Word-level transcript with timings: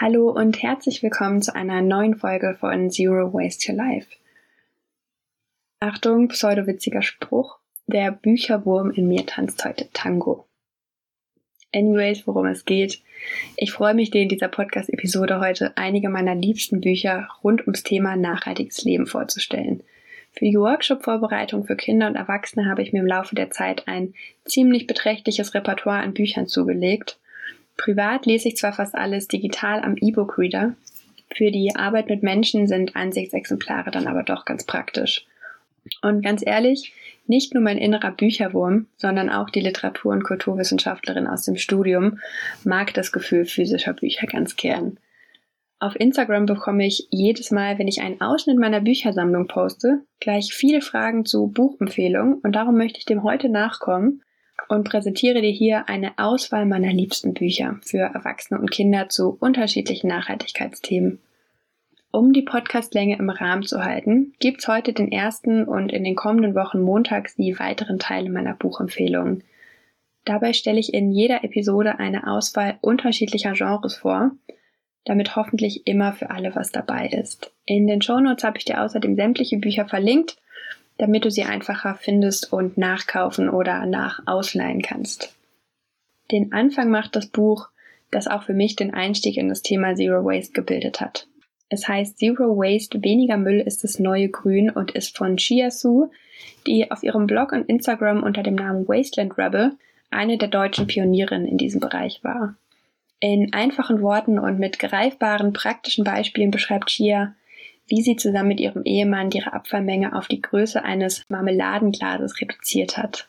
Hallo 0.00 0.28
und 0.28 0.60
herzlich 0.60 1.04
willkommen 1.04 1.40
zu 1.40 1.54
einer 1.54 1.80
neuen 1.80 2.16
Folge 2.16 2.56
von 2.58 2.90
Zero 2.90 3.32
Waste 3.32 3.70
Your 3.70 3.78
Life. 3.78 4.08
Achtung, 5.78 6.26
pseudowitziger 6.26 7.00
Spruch. 7.00 7.60
Der 7.86 8.10
Bücherwurm 8.10 8.90
in 8.90 9.06
mir 9.06 9.24
tanzt 9.24 9.64
heute 9.64 9.88
Tango. 9.92 10.48
Anyways, 11.72 12.26
worum 12.26 12.46
es 12.46 12.64
geht. 12.64 13.02
Ich 13.56 13.70
freue 13.70 13.94
mich, 13.94 14.10
dir 14.10 14.22
in 14.22 14.28
dieser 14.28 14.48
Podcast-Episode 14.48 15.38
heute 15.38 15.76
einige 15.76 16.08
meiner 16.08 16.34
liebsten 16.34 16.80
Bücher 16.80 17.28
rund 17.44 17.60
ums 17.60 17.84
Thema 17.84 18.16
nachhaltiges 18.16 18.82
Leben 18.82 19.06
vorzustellen. 19.06 19.84
Für 20.32 20.44
die 20.44 20.58
Workshop-Vorbereitung 20.58 21.66
für 21.66 21.76
Kinder 21.76 22.08
und 22.08 22.16
Erwachsene 22.16 22.68
habe 22.68 22.82
ich 22.82 22.92
mir 22.92 22.98
im 22.98 23.06
Laufe 23.06 23.36
der 23.36 23.50
Zeit 23.50 23.86
ein 23.86 24.14
ziemlich 24.44 24.88
beträchtliches 24.88 25.54
Repertoire 25.54 26.02
an 26.02 26.14
Büchern 26.14 26.48
zugelegt 26.48 27.20
Privat 27.76 28.26
lese 28.26 28.48
ich 28.48 28.56
zwar 28.56 28.72
fast 28.72 28.94
alles 28.94 29.28
digital 29.28 29.82
am 29.82 29.96
E-Book-Reader, 29.96 30.74
für 31.34 31.50
die 31.50 31.74
Arbeit 31.74 32.08
mit 32.08 32.22
Menschen 32.22 32.68
sind 32.68 32.94
Ansichtsexemplare 32.94 33.90
dann 33.90 34.06
aber 34.06 34.22
doch 34.22 34.44
ganz 34.44 34.64
praktisch. 34.64 35.26
Und 36.00 36.22
ganz 36.22 36.42
ehrlich, 36.46 36.92
nicht 37.26 37.54
nur 37.54 37.62
mein 37.62 37.78
innerer 37.78 38.12
Bücherwurm, 38.12 38.86
sondern 38.96 39.30
auch 39.30 39.50
die 39.50 39.60
Literatur- 39.60 40.12
und 40.12 40.22
Kulturwissenschaftlerin 40.22 41.26
aus 41.26 41.44
dem 41.44 41.56
Studium 41.56 42.20
mag 42.62 42.94
das 42.94 43.12
Gefühl 43.12 43.46
physischer 43.46 43.94
Bücher 43.94 44.26
ganz 44.26 44.56
gern. 44.56 44.98
Auf 45.80 45.96
Instagram 45.96 46.46
bekomme 46.46 46.86
ich 46.86 47.08
jedes 47.10 47.50
Mal, 47.50 47.78
wenn 47.78 47.88
ich 47.88 48.00
einen 48.00 48.20
Ausschnitt 48.20 48.58
meiner 48.58 48.80
Büchersammlung 48.80 49.48
poste, 49.48 50.04
gleich 50.20 50.54
viele 50.54 50.80
Fragen 50.80 51.26
zu 51.26 51.48
Buchempfehlungen 51.48 52.34
und 52.36 52.52
darum 52.52 52.76
möchte 52.76 52.98
ich 52.98 53.04
dem 53.04 53.22
heute 53.22 53.48
nachkommen 53.48 54.22
und 54.68 54.84
präsentiere 54.84 55.40
dir 55.40 55.50
hier 55.50 55.88
eine 55.88 56.12
Auswahl 56.18 56.66
meiner 56.66 56.92
liebsten 56.92 57.34
Bücher 57.34 57.78
für 57.82 57.98
Erwachsene 57.98 58.60
und 58.60 58.70
Kinder 58.70 59.08
zu 59.08 59.36
unterschiedlichen 59.40 60.08
Nachhaltigkeitsthemen. 60.08 61.20
Um 62.10 62.32
die 62.32 62.42
Podcastlänge 62.42 63.18
im 63.18 63.28
Rahmen 63.28 63.64
zu 63.64 63.84
halten, 63.84 64.34
gibt's 64.38 64.68
heute 64.68 64.92
den 64.92 65.10
ersten 65.10 65.64
und 65.64 65.92
in 65.92 66.04
den 66.04 66.14
kommenden 66.14 66.54
Wochen 66.54 66.80
montags 66.80 67.34
die 67.34 67.58
weiteren 67.58 67.98
Teile 67.98 68.30
meiner 68.30 68.54
Buchempfehlungen. 68.54 69.42
Dabei 70.24 70.52
stelle 70.52 70.78
ich 70.78 70.94
in 70.94 71.10
jeder 71.10 71.42
Episode 71.42 71.98
eine 71.98 72.28
Auswahl 72.28 72.78
unterschiedlicher 72.80 73.52
Genres 73.52 73.96
vor, 73.96 74.30
damit 75.04 75.36
hoffentlich 75.36 75.86
immer 75.86 76.12
für 76.12 76.30
alle 76.30 76.54
was 76.54 76.70
dabei 76.70 77.08
ist. 77.08 77.52
In 77.66 77.86
den 77.86 78.00
Shownotes 78.00 78.44
habe 78.44 78.58
ich 78.58 78.64
dir 78.64 78.82
außerdem 78.82 79.16
sämtliche 79.16 79.58
Bücher 79.58 79.86
verlinkt 79.86 80.36
damit 80.98 81.24
du 81.24 81.30
sie 81.30 81.44
einfacher 81.44 81.96
findest 82.00 82.52
und 82.52 82.78
nachkaufen 82.78 83.48
oder 83.48 83.86
nach 83.86 84.20
ausleihen 84.26 84.82
kannst. 84.82 85.34
Den 86.30 86.52
Anfang 86.52 86.90
macht 86.90 87.16
das 87.16 87.26
Buch, 87.26 87.68
das 88.10 88.28
auch 88.28 88.44
für 88.44 88.54
mich 88.54 88.76
den 88.76 88.94
Einstieg 88.94 89.36
in 89.36 89.48
das 89.48 89.62
Thema 89.62 89.94
Zero 89.94 90.24
Waste 90.24 90.52
gebildet 90.52 91.00
hat. 91.00 91.26
Es 91.68 91.88
heißt 91.88 92.18
Zero 92.18 92.56
Waste, 92.56 93.02
weniger 93.02 93.36
Müll 93.36 93.60
ist 93.60 93.84
das 93.84 93.98
neue 93.98 94.28
Grün 94.28 94.70
und 94.70 94.92
ist 94.92 95.16
von 95.16 95.36
Chia 95.36 95.70
Su, 95.70 96.10
die 96.66 96.90
auf 96.90 97.02
ihrem 97.02 97.26
Blog 97.26 97.52
und 97.52 97.68
Instagram 97.68 98.22
unter 98.22 98.42
dem 98.42 98.54
Namen 98.54 98.86
Wasteland 98.86 99.36
Rebel 99.36 99.72
eine 100.10 100.38
der 100.38 100.48
deutschen 100.48 100.86
Pionierinnen 100.86 101.48
in 101.48 101.58
diesem 101.58 101.80
Bereich 101.80 102.22
war. 102.22 102.54
In 103.20 103.52
einfachen 103.52 104.02
Worten 104.02 104.38
und 104.38 104.58
mit 104.58 104.78
greifbaren 104.78 105.52
praktischen 105.52 106.04
Beispielen 106.04 106.50
beschreibt 106.50 106.90
Chia, 106.90 107.34
wie 107.86 108.02
sie 108.02 108.16
zusammen 108.16 108.48
mit 108.48 108.60
ihrem 108.60 108.84
Ehemann 108.84 109.30
ihre 109.30 109.52
Abfallmenge 109.52 110.14
auf 110.14 110.28
die 110.28 110.40
Größe 110.40 110.82
eines 110.82 111.22
Marmeladenglases 111.28 112.40
reduziert 112.40 112.96
hat. 112.96 113.28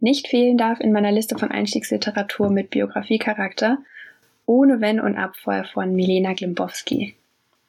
Nicht 0.00 0.28
fehlen 0.28 0.58
darf 0.58 0.80
in 0.80 0.92
meiner 0.92 1.12
Liste 1.12 1.38
von 1.38 1.50
Einstiegsliteratur 1.50 2.50
mit 2.50 2.70
Biografiecharakter 2.70 3.78
Ohne 4.46 4.80
Wenn 4.80 5.00
und 5.00 5.16
Abfall 5.16 5.64
von 5.64 5.94
Milena 5.94 6.34
Glimbowski. 6.34 7.14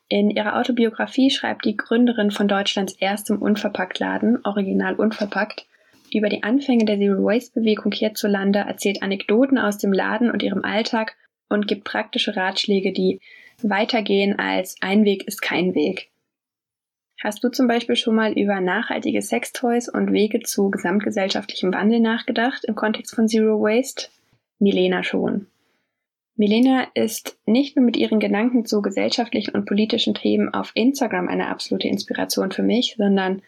In 0.07 0.29
ihrer 0.29 0.57
Autobiografie 0.57 1.31
schreibt 1.31 1.65
die 1.65 1.77
Gründerin 1.77 2.31
von 2.31 2.47
Deutschlands 2.47 2.93
erstem 2.99 3.41
Unverpacktladen, 3.41 4.39
Original 4.43 4.95
Unverpackt, 4.95 5.65
über 6.13 6.29
die 6.29 6.43
Anfänge 6.43 6.85
der 6.85 6.97
Zero 6.97 7.23
Waste 7.23 7.59
Bewegung 7.59 7.91
hierzulande, 7.91 8.59
erzählt 8.59 9.01
Anekdoten 9.01 9.57
aus 9.57 9.77
dem 9.77 9.91
Laden 9.91 10.29
und 10.29 10.43
ihrem 10.43 10.63
Alltag 10.63 11.15
und 11.49 11.67
gibt 11.67 11.85
praktische 11.85 12.35
Ratschläge, 12.35 12.91
die 12.91 13.19
weitergehen 13.61 14.37
als 14.37 14.75
ein 14.81 15.05
Weg 15.05 15.27
ist 15.27 15.41
kein 15.41 15.75
Weg. 15.75 16.09
Hast 17.23 17.43
du 17.43 17.49
zum 17.49 17.67
Beispiel 17.67 17.95
schon 17.95 18.15
mal 18.15 18.33
über 18.33 18.59
nachhaltige 18.59 19.21
Sextoys 19.21 19.89
und 19.89 20.11
Wege 20.11 20.41
zu 20.41 20.69
gesamtgesellschaftlichem 20.69 21.73
Wandel 21.73 21.99
nachgedacht 21.99 22.65
im 22.65 22.75
Kontext 22.75 23.15
von 23.15 23.27
Zero 23.27 23.61
Waste? 23.61 24.09
Milena 24.59 25.03
schon. 25.03 25.47
Milena 26.35 26.87
ist 26.93 27.37
nicht 27.45 27.77
nur 27.77 27.85
mit 27.85 27.95
ihren 27.95 28.19
Gedanken 28.19 28.65
zu 28.65 28.81
gesellschaftlichen 28.81 29.55
und 29.55 29.65
politischen 29.65 30.13
Themen 30.13 30.53
auf 30.53 30.71
Instagram 30.73 31.29
eine 31.29 31.47
absolute 31.47 31.87
Inspiration 31.87 32.51
für 32.51 32.63
mich, 32.63 32.95
sondern 32.97 33.41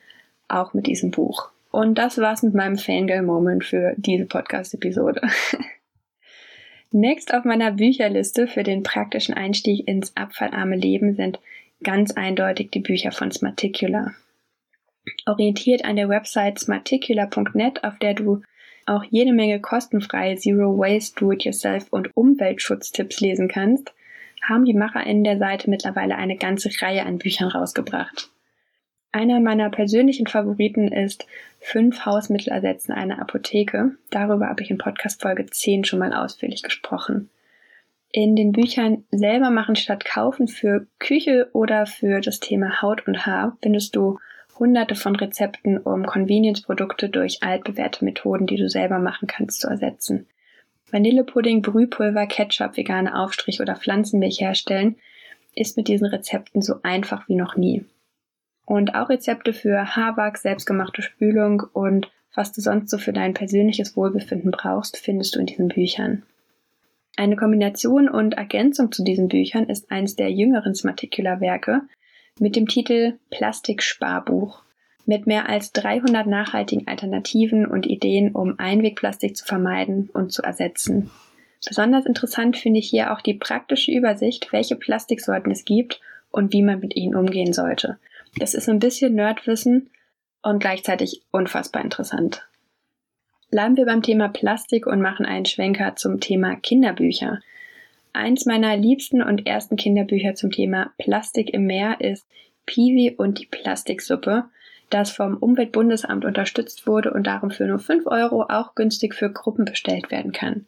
auch 0.47 0.73
mit 0.73 0.87
diesem 0.87 1.11
Buch. 1.11 1.49
Und 1.69 1.97
das 1.97 2.17
war's 2.17 2.43
mit 2.43 2.53
meinem 2.53 2.77
Fangirl-Moment 2.77 3.65
für 3.65 3.93
diese 3.97 4.25
Podcast-Episode. 4.25 5.21
Next 6.91 7.33
auf 7.33 7.43
meiner 7.43 7.71
Bücherliste 7.71 8.47
für 8.47 8.63
den 8.63 8.83
praktischen 8.83 9.33
Einstieg 9.33 9.87
ins 9.87 10.15
abfallarme 10.15 10.75
Leben 10.75 11.15
sind 11.15 11.39
ganz 11.83 12.11
eindeutig 12.11 12.71
die 12.71 12.79
Bücher 12.79 13.11
von 13.11 13.31
Smarticula. 13.31 14.13
Orientiert 15.25 15.85
an 15.85 15.95
der 15.95 16.09
Website 16.09 16.59
smarticula.net, 16.59 17.83
auf 17.83 17.99
der 17.99 18.13
du 18.13 18.41
auch 18.85 19.03
jede 19.03 19.33
Menge 19.33 19.59
kostenfreie 19.59 20.37
Zero 20.37 20.77
Waste, 20.77 21.19
Do-it-yourself 21.19 21.87
und 21.91 22.15
Umweltschutztipps 22.15 23.19
lesen 23.19 23.49
kannst, 23.49 23.93
haben 24.41 24.63
die 24.63 24.73
MacherInnen 24.73 25.25
der 25.25 25.37
Seite 25.37 25.69
mittlerweile 25.69 26.15
eine 26.15 26.37
ganze 26.37 26.69
Reihe 26.81 27.05
an 27.05 27.17
Büchern 27.17 27.49
rausgebracht. 27.49 28.29
Einer 29.11 29.39
meiner 29.39 29.69
persönlichen 29.69 30.27
Favoriten 30.27 30.91
ist 30.91 31.25
Fünf 31.59 32.05
Hausmittel 32.05 32.51
ersetzen 32.51 32.91
eine 32.91 33.19
Apotheke. 33.19 33.95
Darüber 34.09 34.47
habe 34.47 34.61
ich 34.61 34.69
in 34.69 34.77
Podcast 34.77 35.21
Folge 35.21 35.45
10 35.45 35.85
schon 35.85 35.99
mal 35.99 36.13
ausführlich 36.13 36.61
gesprochen. 36.61 37.29
In 38.11 38.35
den 38.35 38.51
Büchern 38.51 39.03
selber 39.11 39.49
machen 39.49 39.75
statt 39.75 40.05
kaufen 40.05 40.47
für 40.47 40.87
Küche 40.99 41.49
oder 41.53 41.85
für 41.85 42.21
das 42.21 42.39
Thema 42.39 42.81
Haut 42.81 43.07
und 43.07 43.25
Haar 43.25 43.57
findest 43.61 43.95
du 43.95 44.19
hunderte 44.57 44.95
von 44.95 45.15
Rezepten, 45.15 45.77
um 45.77 46.05
Convenience-Produkte 46.05 47.09
durch 47.09 47.43
altbewährte 47.43 48.05
Methoden, 48.05 48.47
die 48.47 48.55
du 48.55 48.69
selber 48.69 48.99
machen 48.99 49.27
kannst, 49.27 49.61
zu 49.61 49.67
ersetzen. 49.67 50.25
Vanillepudding, 50.89 51.61
Brühpulver, 51.61 52.27
Ketchup, 52.27 52.77
vegane 52.77 53.19
Aufstrich 53.19 53.61
oder 53.61 53.75
Pflanzenmilch 53.75 54.39
herstellen 54.39 54.95
ist 55.53 55.75
mit 55.75 55.87
diesen 55.87 56.07
Rezepten 56.07 56.61
so 56.61 56.75
einfach 56.83 57.27
wie 57.27 57.35
noch 57.35 57.57
nie. 57.57 57.83
Und 58.67 58.95
auch 58.95 59.07
Rezepte 59.07 59.53
für 59.53 59.95
Haarwachs, 59.95 60.41
selbstgemachte 60.41 61.01
Spülung 61.01 61.63
und 61.71 62.11
was 62.35 62.51
du 62.51 62.59
sonst 62.59 62.89
so 62.89 62.97
für 62.97 63.13
dein 63.13 63.33
persönliches 63.33 63.95
Wohlbefinden 63.95 64.51
brauchst, 64.51 64.97
findest 64.97 65.35
du 65.35 65.39
in 65.39 65.45
diesen 65.45 65.69
Büchern. 65.69 66.23
Eine 67.15 67.37
Kombination 67.37 68.09
und 68.09 68.33
Ergänzung 68.33 68.91
zu 68.91 69.05
diesen 69.05 69.29
Büchern 69.29 69.69
ist 69.69 69.89
eines 69.89 70.17
der 70.17 70.31
jüngeren 70.31 70.75
Smarticula-Werke 70.75 71.83
mit 72.39 72.57
dem 72.57 72.67
Titel 72.67 73.13
Plastiksparbuch 73.31 74.61
mit 75.05 75.27
mehr 75.27 75.47
als 75.47 75.71
300 75.71 76.27
nachhaltigen 76.27 76.87
Alternativen 76.87 77.65
und 77.65 77.85
Ideen, 77.85 78.35
um 78.35 78.59
Einwegplastik 78.59 79.37
zu 79.37 79.45
vermeiden 79.45 80.09
und 80.11 80.33
zu 80.33 80.43
ersetzen. 80.43 81.09
Besonders 81.65 82.05
interessant 82.05 82.57
finde 82.57 82.79
ich 82.79 82.89
hier 82.89 83.13
auch 83.13 83.21
die 83.21 83.33
praktische 83.33 83.93
Übersicht, 83.93 84.51
welche 84.51 84.75
Plastiksorten 84.75 85.53
es 85.53 85.63
gibt 85.63 86.01
und 86.31 86.51
wie 86.51 86.61
man 86.61 86.81
mit 86.81 86.97
ihnen 86.97 87.15
umgehen 87.15 87.53
sollte. 87.53 87.97
Das 88.39 88.53
ist 88.53 88.69
ein 88.69 88.79
bisschen 88.79 89.15
Nerdwissen 89.15 89.89
und 90.43 90.59
gleichzeitig 90.59 91.23
unfassbar 91.31 91.83
interessant. 91.83 92.47
Bleiben 93.49 93.77
wir 93.77 93.85
beim 93.85 94.03
Thema 94.03 94.27
Plastik 94.27 94.85
und 94.85 95.01
machen 95.01 95.25
einen 95.25 95.45
Schwenker 95.45 95.95
zum 95.95 96.19
Thema 96.19 96.55
Kinderbücher. 96.55 97.39
Eins 98.13 98.45
meiner 98.45 98.75
liebsten 98.75 99.21
und 99.21 99.47
ersten 99.47 99.75
Kinderbücher 99.75 100.35
zum 100.35 100.51
Thema 100.51 100.91
Plastik 100.97 101.53
im 101.53 101.65
Meer 101.65 102.01
ist 102.01 102.27
Piwi 102.65 103.15
und 103.17 103.39
die 103.39 103.45
Plastiksuppe, 103.45 104.45
das 104.89 105.11
vom 105.11 105.37
Umweltbundesamt 105.37 106.25
unterstützt 106.25 106.87
wurde 106.87 107.13
und 107.13 107.25
darum 107.25 107.51
für 107.51 107.65
nur 107.65 107.79
5 107.79 108.05
Euro 108.07 108.43
auch 108.43 108.75
günstig 108.75 109.15
für 109.15 109.31
Gruppen 109.31 109.65
bestellt 109.65 110.11
werden 110.11 110.31
kann. 110.31 110.65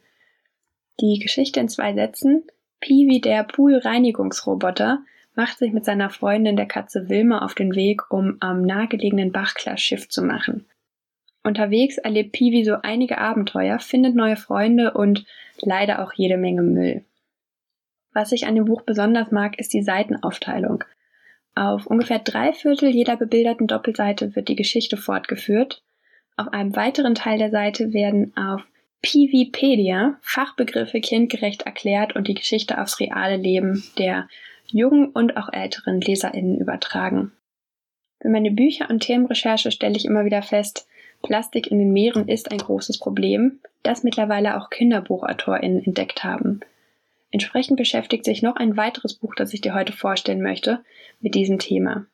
Die 0.99 1.19
Geschichte 1.19 1.59
in 1.59 1.69
zwei 1.69 1.93
Sätzen. 1.93 2.43
Piwi, 2.81 3.19
der 3.19 3.43
Poolreinigungsroboter, 3.43 5.03
macht 5.35 5.57
sich 5.57 5.71
mit 5.71 5.85
seiner 5.85 6.09
Freundin 6.09 6.55
der 6.55 6.65
Katze 6.65 7.09
Wilma 7.09 7.39
auf 7.39 7.55
den 7.55 7.75
Weg, 7.75 8.11
um 8.11 8.37
am 8.39 8.61
nahegelegenen 8.61 9.31
Bach 9.31 9.53
Schiff 9.75 10.09
zu 10.09 10.21
machen. 10.21 10.65
Unterwegs 11.43 11.97
erlebt 11.97 12.33
Piwi 12.33 12.65
so 12.65 12.75
einige 12.81 13.17
Abenteuer, 13.17 13.79
findet 13.79 14.15
neue 14.15 14.35
Freunde 14.35 14.93
und 14.93 15.25
leider 15.61 16.03
auch 16.03 16.13
jede 16.13 16.37
Menge 16.37 16.61
Müll. 16.61 17.05
Was 18.13 18.31
ich 18.31 18.47
an 18.47 18.55
dem 18.55 18.65
Buch 18.65 18.81
besonders 18.81 19.31
mag, 19.31 19.59
ist 19.59 19.73
die 19.73 19.83
Seitenaufteilung. 19.83 20.83
Auf 21.55 21.85
ungefähr 21.87 22.19
drei 22.19 22.53
Viertel 22.53 22.89
jeder 22.89 23.15
bebilderten 23.17 23.67
Doppelseite 23.67 24.35
wird 24.35 24.47
die 24.47 24.55
Geschichte 24.55 24.97
fortgeführt. 24.97 25.83
Auf 26.35 26.53
einem 26.53 26.75
weiteren 26.75 27.15
Teil 27.15 27.37
der 27.37 27.51
Seite 27.51 27.93
werden 27.93 28.35
auf 28.35 28.61
PVpedia, 29.01 30.17
Fachbegriffe 30.21 30.99
kindgerecht 30.99 31.63
erklärt 31.63 32.15
und 32.15 32.27
die 32.27 32.33
Geschichte 32.33 32.81
aufs 32.81 32.99
reale 32.99 33.37
Leben 33.37 33.83
der 33.97 34.27
jungen 34.71 35.09
und 35.09 35.37
auch 35.37 35.51
älteren 35.51 36.01
LeserInnen 36.01 36.57
übertragen. 36.57 37.31
Für 38.21 38.29
meine 38.29 38.51
Bücher 38.51 38.89
und 38.89 39.01
Themenrecherche 39.01 39.71
stelle 39.71 39.95
ich 39.95 40.05
immer 40.05 40.25
wieder 40.25 40.41
fest, 40.41 40.87
Plastik 41.21 41.69
in 41.69 41.79
den 41.79 41.91
Meeren 41.91 42.27
ist 42.27 42.51
ein 42.51 42.59
großes 42.59 42.99
Problem, 42.99 43.59
das 43.83 44.03
mittlerweile 44.03 44.57
auch 44.57 44.69
KinderbuchautorInnen 44.69 45.83
entdeckt 45.83 46.23
haben. 46.23 46.61
Entsprechend 47.31 47.77
beschäftigt 47.77 48.25
sich 48.25 48.41
noch 48.41 48.55
ein 48.55 48.77
weiteres 48.77 49.13
Buch, 49.13 49.35
das 49.35 49.53
ich 49.53 49.61
dir 49.61 49.73
heute 49.73 49.93
vorstellen 49.93 50.41
möchte, 50.41 50.83
mit 51.19 51.35
diesem 51.35 51.59
Thema. 51.59 52.07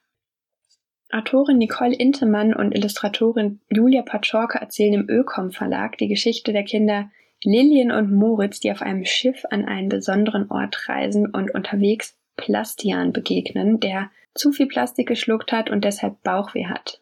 Autorin 1.11 1.59
Nicole 1.59 1.95
Intemann 1.95 2.53
und 2.53 2.75
Illustratorin 2.75 3.61
Julia 3.69 4.01
Pachorka 4.01 4.59
erzählen 4.59 4.93
im 4.93 5.09
Ökom 5.09 5.51
Verlag 5.51 5.97
die 5.97 6.07
Geschichte 6.07 6.51
der 6.51 6.63
Kinder 6.63 7.09
Lillian 7.43 7.91
und 7.91 8.11
Moritz, 8.11 8.59
die 8.59 8.71
auf 8.71 8.81
einem 8.81 9.05
Schiff 9.05 9.45
an 9.51 9.65
einen 9.65 9.87
besonderen 9.87 10.49
Ort 10.49 10.89
reisen 10.89 11.27
und 11.27 11.53
unterwegs 11.53 12.17
Plastian 12.37 13.13
begegnen, 13.13 13.79
der 13.79 14.11
zu 14.33 14.51
viel 14.51 14.67
Plastik 14.67 15.07
geschluckt 15.07 15.51
hat 15.51 15.69
und 15.69 15.85
deshalb 15.85 16.21
Bauchweh 16.23 16.65
hat. 16.65 17.01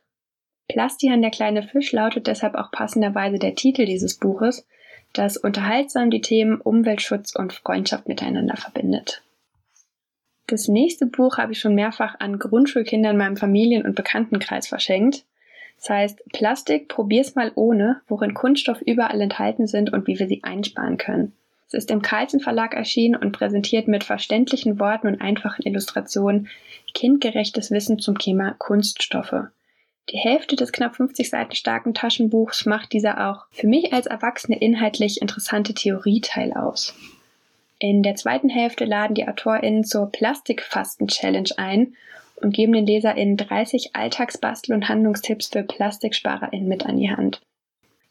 Plastian, 0.68 1.22
der 1.22 1.32
kleine 1.32 1.64
Fisch, 1.64 1.92
lautet 1.92 2.28
deshalb 2.28 2.56
auch 2.56 2.72
passenderweise 2.72 3.38
der 3.38 3.56
Titel 3.56 3.86
dieses 3.86 4.18
Buches, 4.18 4.66
das 5.14 5.38
unterhaltsam 5.38 6.10
die 6.10 6.22
Themen 6.22 6.60
Umweltschutz 6.60 7.36
und 7.36 7.54
Freundschaft 7.54 8.08
miteinander 8.08 8.58
verbindet. 8.58 9.24
Das 10.48 10.68
nächste 10.68 11.06
Buch 11.06 11.38
habe 11.38 11.54
ich 11.54 11.60
schon 11.60 11.76
mehrfach 11.76 12.20
an 12.20 12.40
Grundschulkinder 12.40 13.12
in 13.12 13.18
meinem 13.18 13.38
Familien- 13.38 13.86
und 13.86 13.96
Bekanntenkreis 13.96 14.68
verschenkt. 14.68 15.26
Das 15.78 15.90
heißt 15.90 16.24
Plastik, 16.32 16.88
probier's 16.88 17.36
mal 17.36 17.52
ohne, 17.56 18.02
worin 18.08 18.34
Kunststoff 18.34 18.82
überall 18.82 19.22
enthalten 19.22 19.68
sind 19.68 19.92
und 19.92 20.08
wie 20.08 20.20
wir 20.20 20.28
sie 20.28 20.44
einsparen 20.44 20.98
können. 20.98 21.34
Es 21.74 21.86
ist 21.86 21.92
im 21.92 22.04
Carlsen 22.04 22.40
Verlag 22.40 22.75
erschienen 22.75 23.16
und 23.16 23.31
präsentiert 23.31 23.88
mit 23.88 24.04
verständlichen 24.04 24.80
Worten 24.80 25.08
und 25.08 25.22
einfachen 25.22 25.64
Illustrationen 25.64 26.48
kindgerechtes 26.94 27.72
Wissen 27.72 27.98
zum 27.98 28.20
Thema 28.20 28.54
Kunststoffe. 28.60 29.48
Die 30.12 30.18
Hälfte 30.18 30.56
des 30.56 30.72
knapp 30.72 30.96
50 30.96 31.31
Seiten 31.31 31.56
starken 31.56 31.96
Taschenbuchs 31.96 32.68
macht 32.68 32.94
dieser 32.94 33.28
auch 33.28 33.48
für 33.50 33.66
mich 33.66 33.92
als 33.92 34.06
Erwachsene 34.06 34.60
inhaltlich 34.60 35.20
interessante 35.20 35.74
Theorieteil 35.74 36.54
aus. 36.54 36.94
In 37.80 38.04
der 38.04 38.14
zweiten 38.14 38.50
Hälfte 38.50 38.86
laden 38.86 39.16
die 39.16 39.28
AutorInnen 39.28 39.84
zur 39.84 40.12
Plastikfasten-Challenge 40.12 41.50
ein 41.58 41.96
und 42.36 42.54
geben 42.54 42.74
den 42.74 42.86
LeserInnen 42.86 43.36
30 43.36 43.96
Alltagsbastel- 43.96 44.75
und 44.75 44.90
Handlungstipps 44.90 45.48
für 45.48 45.64
PlastiksparerInnen 45.64 46.68
mit 46.68 46.86
an 46.86 46.98
die 46.98 47.10
Hand. 47.10 47.42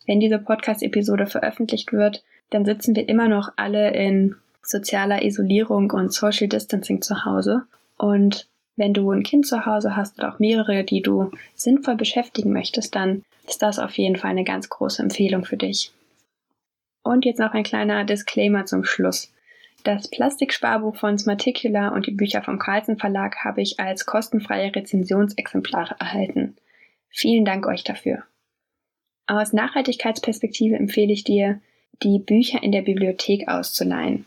Wenn 0.04 0.18
diese 0.18 0.40
Podcast-Episode 0.40 1.28
veröffentlicht 1.28 1.92
wird, 1.92 2.24
dann 2.52 2.64
sitzen 2.64 2.94
wir 2.94 3.08
immer 3.08 3.28
noch 3.28 3.52
alle 3.56 3.92
in 3.92 4.36
sozialer 4.62 5.24
Isolierung 5.24 5.90
und 5.90 6.12
Social 6.12 6.48
Distancing 6.48 7.02
zu 7.02 7.24
Hause. 7.24 7.62
Und 7.96 8.48
wenn 8.76 8.94
du 8.94 9.10
ein 9.10 9.22
Kind 9.22 9.46
zu 9.46 9.66
Hause 9.66 9.96
hast 9.96 10.18
oder 10.18 10.32
auch 10.32 10.38
mehrere, 10.38 10.84
die 10.84 11.02
du 11.02 11.30
sinnvoll 11.54 11.96
beschäftigen 11.96 12.52
möchtest, 12.52 12.94
dann 12.94 13.24
ist 13.48 13.62
das 13.62 13.78
auf 13.78 13.96
jeden 13.98 14.16
Fall 14.16 14.30
eine 14.30 14.44
ganz 14.44 14.68
große 14.68 15.02
Empfehlung 15.02 15.44
für 15.44 15.56
dich. 15.56 15.92
Und 17.02 17.24
jetzt 17.24 17.40
noch 17.40 17.52
ein 17.52 17.64
kleiner 17.64 18.04
Disclaimer 18.04 18.64
zum 18.64 18.84
Schluss. 18.84 19.32
Das 19.82 20.08
Plastiksparbuch 20.08 20.94
von 20.94 21.18
Smarticula 21.18 21.88
und 21.88 22.06
die 22.06 22.12
Bücher 22.12 22.42
vom 22.42 22.58
Carlsen 22.58 22.98
Verlag 22.98 23.44
habe 23.44 23.62
ich 23.62 23.80
als 23.80 24.06
kostenfreie 24.06 24.74
Rezensionsexemplare 24.74 25.96
erhalten. 25.98 26.56
Vielen 27.08 27.44
Dank 27.44 27.66
euch 27.66 27.82
dafür. 27.82 28.22
Aus 29.26 29.52
Nachhaltigkeitsperspektive 29.52 30.76
empfehle 30.76 31.12
ich 31.12 31.24
dir, 31.24 31.60
die 32.02 32.18
Bücher 32.18 32.62
in 32.62 32.72
der 32.72 32.82
Bibliothek 32.82 33.48
auszuleihen. 33.48 34.26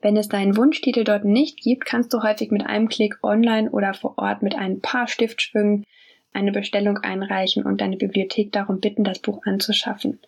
Wenn 0.00 0.16
es 0.16 0.28
deinen 0.28 0.56
Wunschtitel 0.56 1.04
dort 1.04 1.24
nicht 1.24 1.60
gibt, 1.60 1.84
kannst 1.84 2.12
du 2.12 2.22
häufig 2.22 2.50
mit 2.50 2.64
einem 2.64 2.88
Klick 2.88 3.18
online 3.22 3.70
oder 3.70 3.94
vor 3.94 4.14
Ort 4.18 4.42
mit 4.42 4.54
ein 4.54 4.80
paar 4.80 5.08
Stiftschwüngen 5.08 5.84
eine 6.32 6.52
Bestellung 6.52 6.98
einreichen 6.98 7.64
und 7.64 7.80
deine 7.80 7.96
Bibliothek 7.96 8.52
darum 8.52 8.80
bitten, 8.80 9.04
das 9.04 9.18
Buch 9.18 9.40
anzuschaffen. 9.46 10.20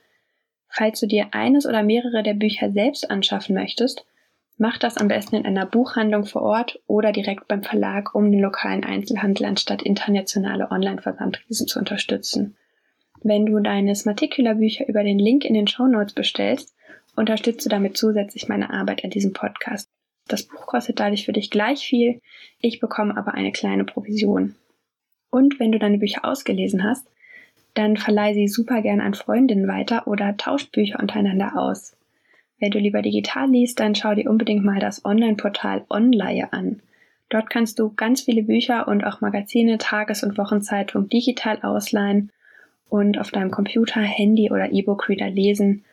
Falls 0.68 1.00
du 1.00 1.06
dir 1.06 1.28
eines 1.32 1.66
oder 1.66 1.82
mehrere 1.82 2.22
der 2.22 2.34
Bücher 2.34 2.72
selbst 2.72 3.10
anschaffen 3.10 3.54
möchtest, 3.54 4.04
mach 4.56 4.78
das 4.78 4.96
am 4.96 5.08
besten 5.08 5.36
in 5.36 5.46
einer 5.46 5.66
Buchhandlung 5.66 6.24
vor 6.24 6.42
Ort 6.42 6.80
oder 6.86 7.12
direkt 7.12 7.46
beim 7.46 7.62
Verlag, 7.62 8.14
um 8.14 8.30
den 8.30 8.40
lokalen 8.40 8.84
Einzelhandel 8.84 9.46
anstatt 9.46 9.82
internationale 9.82 10.70
Online-Versandriesen 10.70 11.68
zu 11.68 11.78
unterstützen. 11.78 12.56
Wenn 13.22 13.46
du 13.46 13.58
deine 13.58 13.94
Smarticula-Bücher 13.94 14.88
über 14.88 15.02
den 15.02 15.18
Link 15.18 15.44
in 15.44 15.54
den 15.54 15.66
Show 15.66 15.86
Notes 15.86 16.14
bestellst, 16.14 16.74
unterstütze 17.16 17.68
damit 17.68 17.96
zusätzlich 17.96 18.48
meine 18.48 18.70
Arbeit 18.70 19.04
an 19.04 19.10
diesem 19.10 19.32
Podcast. 19.32 19.90
Das 20.28 20.44
Buch 20.44 20.66
kostet 20.66 21.00
dadurch 21.00 21.24
für 21.24 21.32
dich 21.32 21.50
gleich 21.50 21.80
viel, 21.80 22.20
ich 22.60 22.80
bekomme 22.80 23.16
aber 23.16 23.34
eine 23.34 23.50
kleine 23.50 23.84
Provision. 23.84 24.54
Und 25.30 25.58
wenn 25.58 25.72
du 25.72 25.78
deine 25.78 25.98
Bücher 25.98 26.24
ausgelesen 26.24 26.84
hast, 26.84 27.06
dann 27.74 27.96
verleih 27.96 28.34
sie 28.34 28.48
super 28.48 28.82
gern 28.82 29.00
an 29.00 29.14
Freundinnen 29.14 29.68
weiter 29.68 30.06
oder 30.06 30.36
tauscht 30.36 30.72
Bücher 30.72 31.00
untereinander 31.00 31.56
aus. 31.56 31.96
Wenn 32.60 32.70
du 32.70 32.78
lieber 32.78 33.02
digital 33.02 33.50
liest, 33.50 33.80
dann 33.80 33.94
schau 33.94 34.14
dir 34.14 34.30
unbedingt 34.30 34.64
mal 34.64 34.80
das 34.80 35.04
Online-Portal 35.04 35.84
Online 35.90 36.52
an. 36.52 36.80
Dort 37.28 37.50
kannst 37.50 37.78
du 37.78 37.92
ganz 37.94 38.22
viele 38.22 38.42
Bücher 38.42 38.88
und 38.88 39.04
auch 39.04 39.20
Magazine, 39.20 39.78
Tages- 39.78 40.22
und 40.22 40.38
Wochenzeitungen 40.38 41.08
digital 41.08 41.60
ausleihen 41.62 42.32
und 42.88 43.18
auf 43.18 43.30
deinem 43.30 43.50
Computer, 43.50 44.00
Handy 44.00 44.50
oder 44.50 44.72
E-Book-Reader 44.72 45.30
lesen 45.30 45.84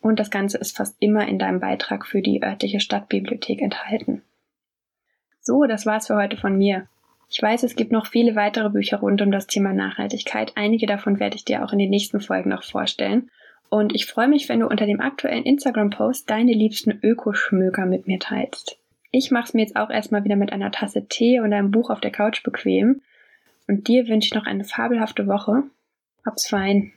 und 0.00 0.18
das 0.18 0.30
Ganze 0.30 0.58
ist 0.58 0.76
fast 0.76 0.96
immer 1.00 1.28
in 1.28 1.38
deinem 1.38 1.60
Beitrag 1.60 2.06
für 2.06 2.22
die 2.22 2.42
örtliche 2.42 2.80
Stadtbibliothek 2.80 3.60
enthalten. 3.60 4.22
So, 5.40 5.64
das 5.64 5.86
war's 5.86 6.06
für 6.06 6.16
heute 6.16 6.36
von 6.36 6.56
mir. 6.56 6.86
Ich 7.28 7.40
weiß, 7.40 7.62
es 7.62 7.76
gibt 7.76 7.92
noch 7.92 8.06
viele 8.06 8.34
weitere 8.34 8.70
Bücher 8.70 8.98
rund 8.98 9.22
um 9.22 9.30
das 9.30 9.46
Thema 9.46 9.72
Nachhaltigkeit. 9.72 10.52
Einige 10.56 10.86
davon 10.86 11.20
werde 11.20 11.36
ich 11.36 11.44
dir 11.44 11.64
auch 11.64 11.72
in 11.72 11.78
den 11.78 11.90
nächsten 11.90 12.20
Folgen 12.20 12.50
noch 12.50 12.64
vorstellen. 12.64 13.30
Und 13.68 13.94
ich 13.94 14.06
freue 14.06 14.26
mich, 14.26 14.48
wenn 14.48 14.60
du 14.60 14.66
unter 14.66 14.84
dem 14.84 15.00
aktuellen 15.00 15.44
Instagram-Post 15.44 16.28
deine 16.28 16.52
liebsten 16.52 16.98
Ökoschmöker 17.02 17.86
mit 17.86 18.08
mir 18.08 18.18
teilst. 18.18 18.78
Ich 19.12 19.30
mache 19.30 19.44
es 19.44 19.54
mir 19.54 19.62
jetzt 19.62 19.76
auch 19.76 19.90
erstmal 19.90 20.24
wieder 20.24 20.36
mit 20.36 20.52
einer 20.52 20.72
Tasse 20.72 21.06
Tee 21.06 21.40
und 21.40 21.52
einem 21.52 21.70
Buch 21.70 21.90
auf 21.90 22.00
der 22.00 22.10
Couch 22.10 22.42
bequem. 22.42 23.02
Und 23.68 23.86
dir 23.86 24.08
wünsche 24.08 24.26
ich 24.26 24.34
noch 24.34 24.46
eine 24.46 24.64
fabelhafte 24.64 25.26
Woche. 25.28 25.64
Hab's 26.24 26.46
fein. 26.46 26.92